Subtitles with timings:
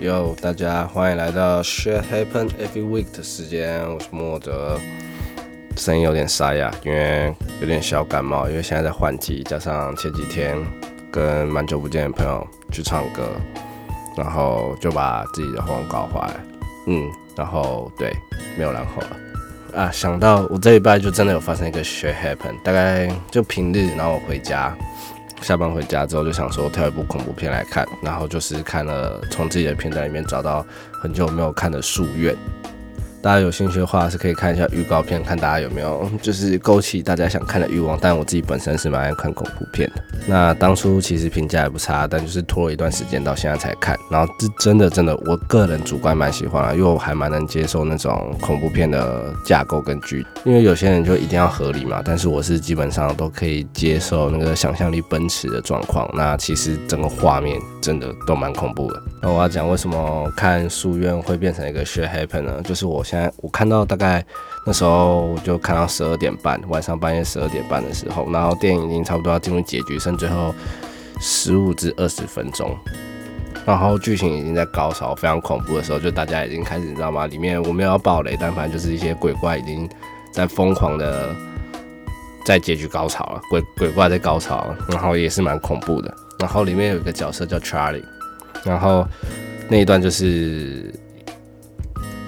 [0.00, 4.80] 哟，大家欢迎来到 Shit Happen Every Week 的时间，我是莫德，
[5.76, 10.56] 声音有点沙哑，因为有点小感冒，因为现在在换季，加上前几天
[11.12, 13.28] 跟蛮久不见的朋友去唱歌，
[14.16, 16.30] 然后就把自己的喉咙搞坏，
[16.86, 17.06] 嗯，
[17.36, 18.10] 然后对，
[18.56, 19.82] 没有然后了。
[19.82, 24.74] 啊，想到我这一拜就真的有发生一个 Shit Happen，大概就平日，然后我回家。
[25.42, 32.34] 下班回家之后就想说挑一部恐怖片来看，然后就是看了从自己的片段里面找到很久没有看的《夙愿》。
[33.22, 37.98] 大家有兴趣的话是可以看一下预告片，看大家有没有就是勾起大家想看的欲望。
[38.00, 40.02] 但我自己本身是蛮爱看恐怖片的。
[40.26, 43.94] 那当初其实评价也不差，但就是拖了一段时间到现在才看。
[44.10, 50.26] 然后这真的真的，我个人主观蛮喜欢啊，因为我还蛮能接受那种恐怖片的架构跟剧。
[50.44, 56.10] 因为有些人就一定要合理嘛，但是我是基本上都可以接受那个想象力奔驰的状况。
[56.12, 59.02] 那其实整个画面真的都蛮恐怖的。
[59.22, 62.60] 那我要讲为什么看《夙愿》会变成一个 shit happen 呢？
[62.64, 64.24] 就是我现在我看到大概
[64.66, 70.52] 那时候就看到十二点半，晚上半夜十二点半的时候，然后电影已经差不多要进入结局，剩最后
[71.20, 72.76] 十五至二十分钟，
[73.66, 77.26] 然后剧情已经在高潮，非常恐怖的时候，就大家已经开始你知道吗？
[77.26, 79.88] 里面我没有要爆雷，但反正就是一些鬼怪已经
[80.32, 81.34] 在疯狂的
[82.44, 86.12] 在结局高潮了，鬼鬼怪在高潮，然后也是蛮恐怖的。
[86.38, 88.02] 然后里面有一个角色叫 Charlie。
[88.64, 89.06] 然后
[89.68, 90.92] 那一段就是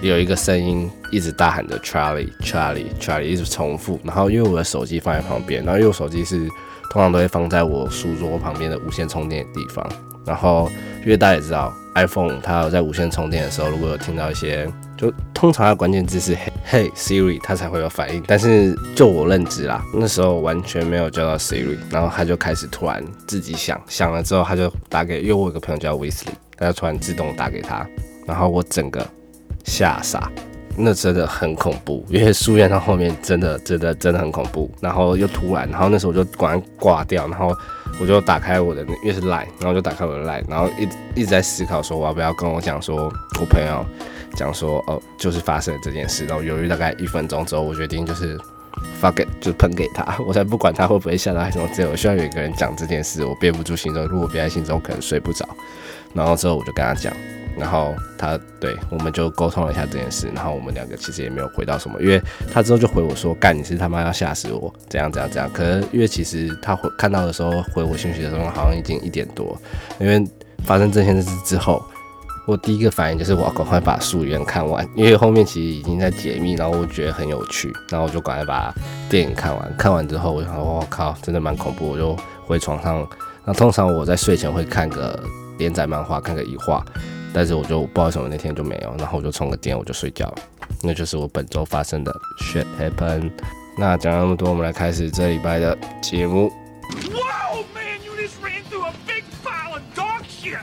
[0.00, 6.48] 有一个声音一直大喊着 Charlie Charlie Charlie 一直重复，然后因为我的手机放在旁边，然后因为我手机是
[6.92, 9.82] 通常都会放在我书桌旁边的无线充电的地方，
[10.26, 16.36] 然后因为大家也知道 iPhone 它在无线充电的时候，如果有听到一些就通常它关键字是
[16.70, 27.88] Hey Siri，它才会有反应，但是就我认知啦，那时候完全没有叫到 Siri，然后它就开始突然自己响响了之后，它就打给，因为我有个朋友叫 Wesley，它就突然自动打给他，
[28.26, 29.02] 然后我整个。
[29.64, 30.28] 吓傻，
[30.76, 37.54] 那真的很恐怖，因为书院到后面真的真的真的很恐怖，然后又突然，然后那时候我就突然挂掉，然后
[38.00, 43.84] 我就打开我的，因为是 line，然后就打开我的 line，然后一一直在思考说我要不要跟我讲说，我朋友
[44.34, 48.38] 讲说哦，就是发生了这件事，然后犹豫大概一分钟之后，我决定就是
[49.00, 55.46] fuck it，就喷给他，我才不管他会不会吓到还是什么，只有我需要有一个人讲这件事，我憋不住心中，如果憋在心中可能睡不着，
[56.14, 57.12] 然后之后我就跟他讲。
[57.58, 62.20] 然后他对我们就沟通了一下这件事，然后我们两个其实也没有回到什么，因为
[62.52, 69.56] 他之后就回我说：“干，你是他妈要吓死我，怎样怎样怎样。”可是因为其实他回看到的时候回我信息的时候，好像已经一点多。
[70.00, 70.24] 因为
[70.64, 71.82] 发生这件事之后，
[72.46, 78.74] 我第一个反应就是我要赶快把《素媛》看完，因为后面其实已经在解密，然后我觉得很有趣，然后我就赶快把
[79.08, 79.76] 电影看完。
[79.76, 83.06] 看完之后，我想，我靠，真的蛮恐怖，我就回床上。
[83.44, 85.20] 那通常我在睡前会看个
[85.58, 86.84] 连载漫画，看个一画。
[87.34, 90.38] 但是我就不知道为什么那天就没有，然后我就充个电，我就睡觉了。
[90.82, 93.30] 那就是我本周发生的 shit happen。
[93.78, 96.52] 那讲那么多，我们来开始这礼拜的节目。
[97.10, 100.58] Wow man, you just ran through a big pile of dog shit.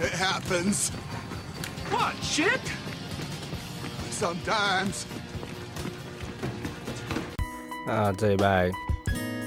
[0.00, 0.90] It happens.
[1.90, 2.60] What shit?
[4.10, 5.04] Sometimes.
[7.86, 8.70] 那这礼拜。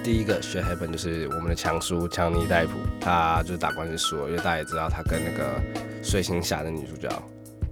[0.04, 5.62] 第一个学黑本就是我们的强叔强尼戴普，他就是打官司输了，因为大家也知道他跟那个
[6.04, 7.10] 睡星侠的女主角，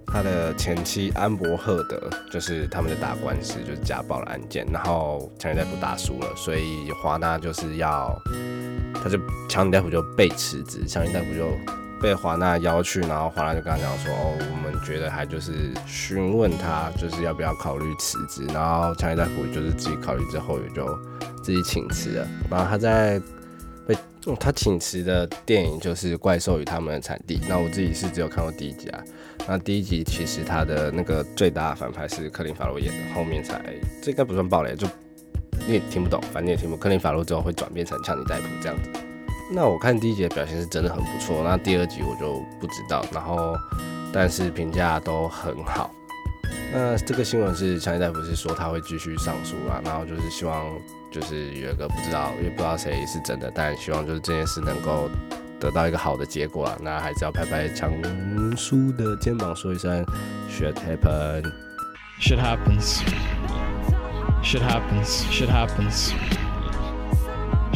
[0.06, 8.10] 他的前妻安博赫德，就是他们的打官司，就是家暴的案件，然后强尼戴普打输了，所以华纳就是要，
[8.94, 11.50] 他就强尼戴普就被辞职，强尼戴普就
[12.02, 20.98] 被华纳邀去，然后华纳就跟他讲说，哦，我们觉得还就是询问他，就是要不要考虑辞职，然后强尼戴普就是自己考虑之后也就。
[21.42, 23.20] 自己请辞了，然后他在
[23.84, 23.96] 被
[24.38, 27.36] 他请辞的电影就是《怪兽与他们的产地》。
[27.48, 29.02] 那我自己是只有看过第一集啊。
[29.48, 33.60] 那第一集其实他的那个最大的反派是克林法洛演的，后面才
[34.00, 34.86] 这应该不算暴雷，就
[35.66, 36.78] 你也听不懂，反正你也听不懂。
[36.80, 39.01] 克林法洛之后会转变成强尼戴普这样子。
[39.54, 43.04] 那我看第一集表现是真的很不错，那第二集我就不知道。
[43.12, 43.54] 然后
[44.12, 45.90] 但是评价都很好。
[46.72, 50.66] 那这个新闻是强尼戴夫是说他会继续上诉啊，然后就是希望。
[51.12, 55.10] 就是有一个不知道，因为不知道谁是真的，但希望就是这件事能够
[55.60, 56.78] 得到一个好的结果啊。
[56.80, 57.92] 那还是要拍拍强
[58.56, 60.02] 叔的肩膀，说一声
[60.48, 61.52] “shit happen”。
[62.18, 63.02] Shit happens.
[64.42, 64.62] Shit
[65.50, 66.14] happens.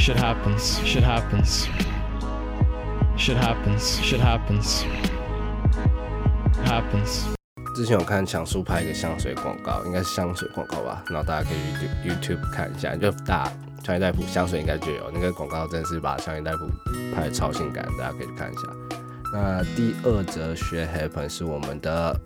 [0.07, 0.79] Shit happens.
[0.85, 1.67] Shit happens.
[3.17, 3.99] Shit happens.
[4.01, 4.85] Shit happens.
[6.65, 7.25] happens
[7.75, 13.47] 之前我看强叔拍一个香水广告，应该是香水广告吧，然后大家可以去 YouTube 看一下，就打
[13.83, 16.71] 香烟代普香水应该就有那个广告，真的是把香烟代普
[17.13, 18.63] 拍的超性感，大家可以去看一下。
[19.33, 22.17] 那第二则 shit happen 是我们的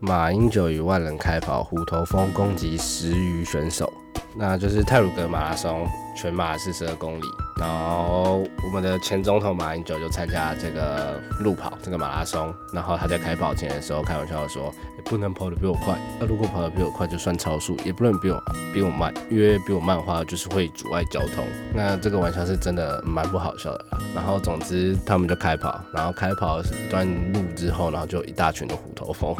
[0.00, 3.92] 马英九与万人开跑，虎头蜂攻击十余选手。
[4.34, 7.24] 那就是泰鲁格马拉松全马四十二公里，
[7.58, 14.72] 然后我们的前总统马英九就参加这个路跑这个马拉松，然后他在开跑前的时候开玩笑说，
[15.04, 18.42] 不能跑得比我快，那如果跑得比我快就算超速，也不能比我
[18.72, 21.44] 比我慢，因为比我慢的话就是会阻碍交通。
[21.74, 23.84] 那这个玩笑是真的蛮不好笑的。
[24.14, 29.34] 然后总之他们就开跑，然后开跑一段路之后，然后就一大群的虎头蜂。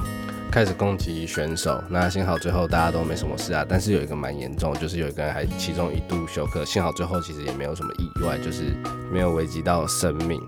[0.52, 3.64] 开始攻击选手，那幸好最后大家都没什么事啊。
[3.66, 8.76] 但是有一个蛮严重，就是有一个人还其中一度休克，幸好最后其实也没有什么意外，就是
[9.10, 10.38] 没有危及到生命。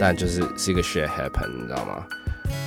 [0.00, 2.02] 但就是是一个 shit happen，你知道吗？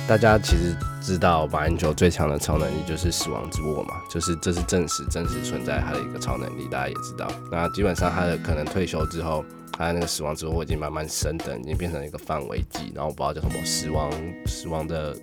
[0.06, 7.26] 大家其实知道马英九最强的超能力就是死亡之握嘛，就是这是证实真实存在他的一个超能力，大家也知道。
[7.50, 14.12] 那基本上他的可能退休之后，他的那个死亡之握已经慢慢升等，已经变成一个范围级，然后我不知道叫什么死亡
[14.46, 15.16] 死亡的。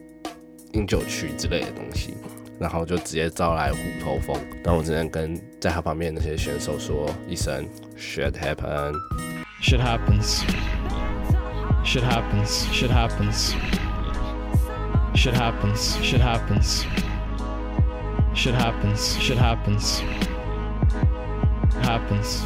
[0.78, 2.16] 饮酒区之类的东西，
[2.60, 4.40] 然后就直接招来虎头蜂。
[4.64, 8.94] 但我只能跟在他旁边那些选手说一声：“Shit happen,
[9.60, 10.44] shit happens,
[11.84, 13.56] shit happens, shit happens,
[15.16, 16.86] shit happens, shit happens,
[18.36, 20.02] shit happens, shit happens,
[21.82, 22.44] happens。”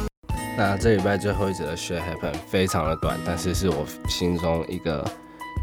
[0.56, 5.04] 那这礼拜最后一节的 Shit happen 非常的短，但是是我心中一个。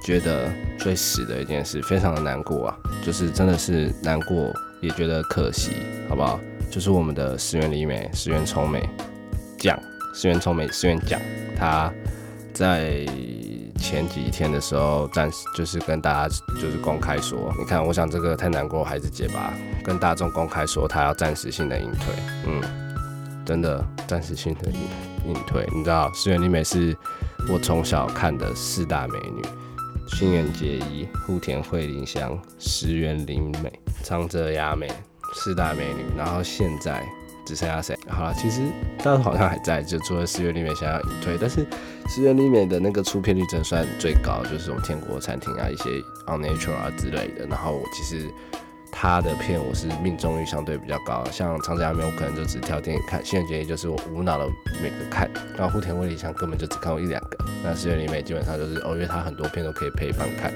[0.04, 4.52] 觉得最死的一件事，非常的难过啊，就是真的是难过，
[4.82, 5.72] 也觉得可惜，
[6.08, 6.40] 好不好？
[6.72, 8.88] 就是我们的石原里美、石原聪美
[9.58, 9.80] 奖，
[10.14, 11.20] 石原聪美、石原奖，
[11.58, 11.92] 他
[12.54, 13.06] 在
[13.78, 19.54] 前几天的时候暂时就是跟大家就是公开说，你看，我想这个太难过，还是结巴，
[19.84, 22.14] 跟大众公开说他要暂时性的隐退，
[22.46, 22.62] 嗯，
[23.46, 24.80] 真的暂时性的隐
[25.28, 26.96] 隐退，你知道，石原里美是
[27.50, 29.42] 我从小看的四大美女。
[30.14, 33.72] 新垣结衣、户田惠梨香、石原里美、
[34.04, 34.92] 长泽雅美
[35.34, 37.08] 四大美女，然后现在
[37.46, 37.98] 只剩下谁？
[38.10, 38.62] 好了，其实
[38.98, 41.66] 大家好像还在，就除了石原里美想要隐退，但是
[42.08, 45.90] 石原里美的那个出片率真算最高，就是这种天国餐厅啊、一些
[46.28, 47.46] On Nature 啊之类的。
[47.48, 48.30] 然后我其实。
[48.92, 54.48] 他的片我是命中率相对比较高，像长泽雅美我可能就只挑电影看，新垣结衣就是我无脑的
[54.82, 60.54] 每个看，然后户田惠梨香根本就只看过一两个，那石原里美基本上就是哦，因为他很多片都可以配饭看，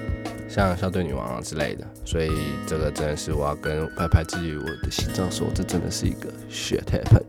[0.49, 2.31] 像校队女王啊之类的，所以
[2.67, 7.23] 这个真的是我要跟拍拍自己我的心脏说，这真的是一个 shit happen。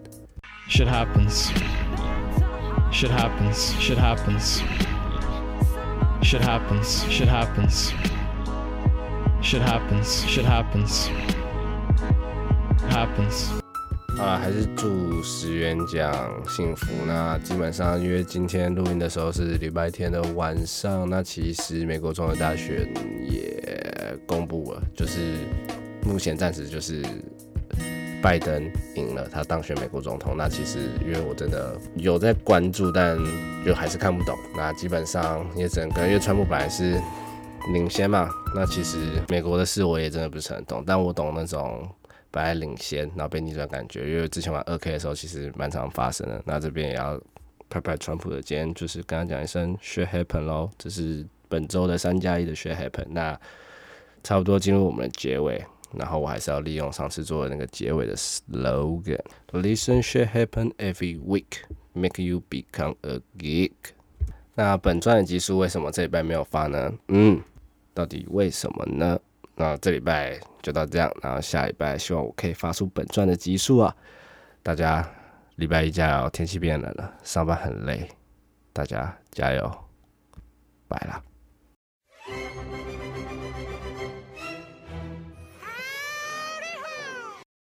[0.67, 1.51] Shit happens.
[2.91, 3.75] Shit happens.
[3.79, 4.63] Shit happens.
[6.23, 7.05] Shit happens.
[7.11, 7.93] Shit happens.
[9.45, 11.11] Shit happens, shit happens,
[12.89, 13.51] happens。
[14.19, 16.11] 啊，还是祝石原奖
[16.49, 16.87] 幸福。
[17.07, 22.91] 那基本上，因为今天录音的时候是礼拜天的晚上，那其实美国总统大选
[23.23, 25.37] 也公布了，就是
[26.07, 27.05] 目前暂时就是
[28.23, 28.65] 拜登
[28.97, 30.35] 赢了，他当选美国总统。
[30.39, 33.19] 那其实因为我真的有在关注，但
[33.63, 34.35] 就还是看不懂。
[34.57, 36.99] 那基本上也只能跟，因为川普本来是。
[37.73, 41.89] 领先嘛，那其实美国的事我也真的不是很懂，但我懂那种
[42.31, 46.43] 本来领先然后被逆转感觉，因为之前玩二 K 的时候其实蛮常发生的。
[46.45, 47.19] 那这边也要
[47.71, 53.07] 拍拍川普的肩，就是跟他讲一声 “shit happen” 咯，这是本周的三加一的 “shit happen”。
[53.09, 53.41] 那
[54.23, 61.63] 差不多进入我们的结尾，然后我还是要利用上次做的那个结尾的 slogan：“Listen, shit happen every week,
[61.95, 63.73] make you become a geek。”
[64.55, 66.93] 那本传的集数为什么这礼拜没有发呢？
[67.09, 67.41] 嗯。
[67.95, 69.19] 到底为什么呢？
[69.57, 73.97] 那这礼拜就到这样，然后下礼拜希望我可以发出本传的集数啊！
[74.65, 75.09] 大家
[75.57, 78.09] 礼拜一加油，天气变冷了，上班很累，
[78.73, 79.73] 大家加油，
[80.89, 81.23] 拜了。